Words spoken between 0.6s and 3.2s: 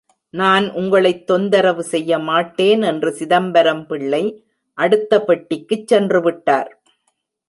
உங்களைத் தொந்தரவு செய்யமாட்டேன் என்று